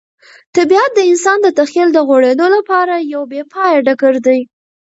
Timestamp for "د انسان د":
0.95-1.47